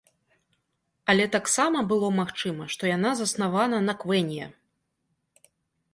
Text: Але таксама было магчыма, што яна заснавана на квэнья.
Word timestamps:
Але 1.13 1.27
таксама 1.35 1.83
было 1.91 2.09
магчыма, 2.21 2.63
што 2.77 2.83
яна 2.97 3.11
заснавана 3.23 3.77
на 3.89 3.93
квэнья. 4.03 4.51